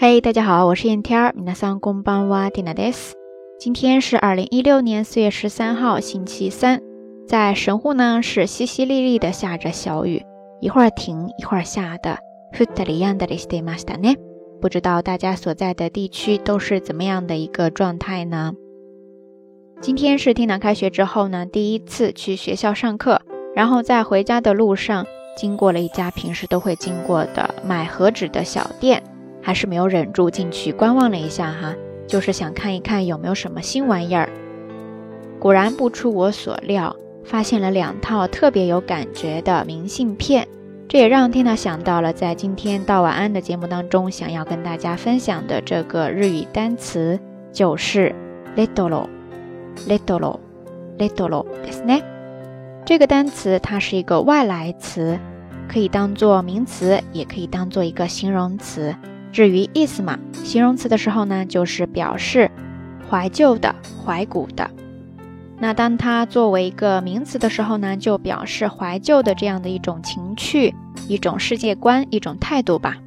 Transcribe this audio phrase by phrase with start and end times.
[0.00, 1.32] 嘿，大家好，我是燕天儿。
[1.32, 3.14] 皆さんこんばんは、ティナです。
[3.58, 6.80] 今天是二零一六年四月十三号，星期三。
[7.26, 10.22] 在神户呢，是淅淅沥沥的下着小雨，
[10.60, 12.18] 一会儿停，一会儿下的。
[12.52, 14.16] 降り止んだりしてましたね。
[14.60, 18.52] 不知道大家所在的地区都是怎么样的一个状态呢？
[19.80, 23.20] 今天是 Tina 开学之后呢，第一次去学校上课，
[23.54, 25.06] 然后在回家的路上，
[25.36, 29.02] 经过了一家平时都会经过的买和纸的小店。
[29.42, 31.74] 还是没有忍住进去观望了一下哈，
[32.06, 34.28] 就是想看一看有没有什么新玩意儿。
[35.38, 40.48] 果然不出我所料，发现了两套特别有感觉的明信片。
[40.88, 47.18] 这也让 Tina 想到了在今天到晚安的节目当中想要跟大家分享的这个日语单词，
[47.52, 48.14] 就是
[48.56, 52.02] little，little，little，ですね。
[52.84, 55.18] 这个单词它是一个外来词，
[55.68, 58.94] 可以当做名词，也可以当做一个形容词。
[59.31, 62.51] 至于意思嘛，形容词的时候呢，就是表示
[63.09, 63.73] 怀旧的、
[64.05, 64.69] 怀古的。
[65.57, 70.73] 那当它作为一个名词的时候呢，就表示怀旧的这样的一种情趣、
[71.07, 72.97] 一种世界观、一种态度吧。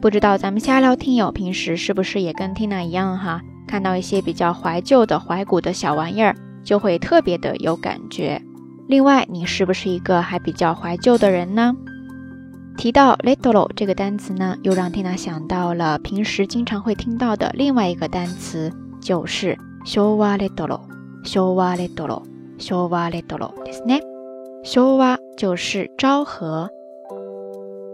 [0.00, 8.40] 不知道咱们瞎聊听友平时是不是也跟 Tina 一样哈，看到一些比较怀旧的、怀古的小玩意儿，就会特别的有感觉。
[8.86, 11.74] 另外，你是不是一个还比较怀旧的人呢？
[12.77, 24.01] 提到 little 这个单词呢，又让 Tina 想到了平时经常会听到的另外一个单词，就是 showa little，showa little，showa little，ですね。
[24.63, 26.69] showa 就是昭和，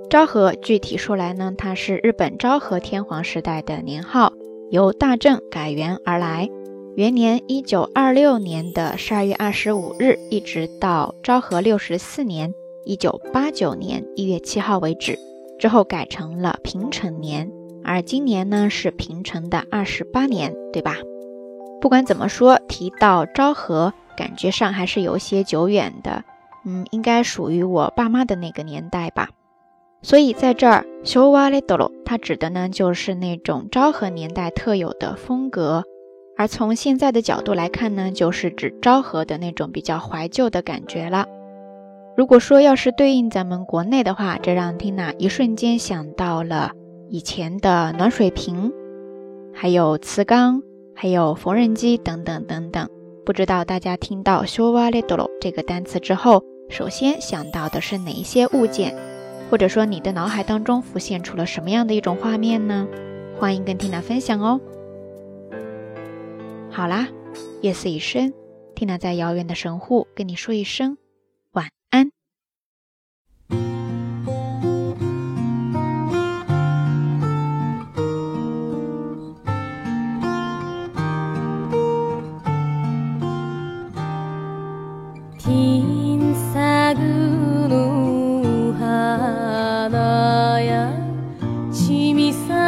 [0.10, 4.34] 昭和具体说来呢，它是日本昭和天皇时代的年号，
[4.70, 6.50] 由大正改元而来。
[6.96, 12.54] 元年一九二六年的十二月二十五日，一直到昭和六十四年。
[12.85, 15.19] 一九八九年一月七号为止，
[15.59, 17.51] 之后改成了平成年，
[17.85, 20.97] 而今年呢是平成的二十八年，对吧？
[21.81, 26.25] 不管怎么说，提到昭和，感觉上还是有些久远的，
[26.65, 29.31] 嗯，应该属于我爸妈的那个年代吧。
[30.03, 35.85] 所以在这儿，showa little，它指的呢就是那种昭和年代特有的风格，
[36.39, 41.27] 而从现在的角度来看呢，就是指昭和的那种比较怀旧的感觉了。
[42.17, 46.73] 如果说要是对应咱们国内的话，这让缇娜一瞬间想到了
[47.09, 48.73] 以前的暖水瓶，
[49.55, 50.63] 还有瓷缸，
[50.95, 52.89] 还有缝纫机等等等等。
[53.25, 58.95] 不知道大家听到 “showa little” 这个单词之后，首先想到的是哪一些物件，
[59.51, 62.87] 或者说你的脑海当中浮现出了什么样的一种画面呢？
[63.39, 64.61] 欢迎跟缇娜分享哦。
[66.71, 67.09] 好啦，
[67.63, 68.35] 夜色已深，
[68.75, 70.99] 缇娜在遥远的神户跟你说一声。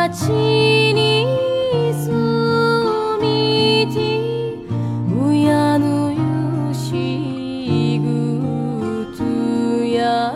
[0.09, 0.29] 町
[0.93, 1.25] に
[1.95, 2.11] 住
[3.21, 4.67] みじ、
[5.17, 9.23] 親の有志故土
[9.95, 10.35] や、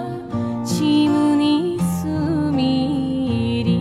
[0.65, 3.77] 町に住みり。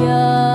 [0.00, 0.51] 呀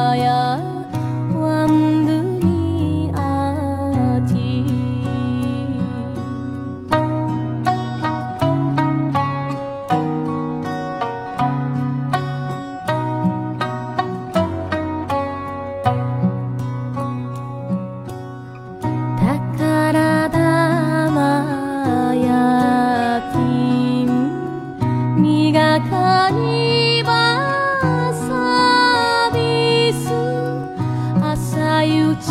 [32.22, 32.24] う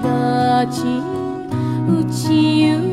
[0.00, 0.80] がち。
[1.86, 2.83] 打ちゆ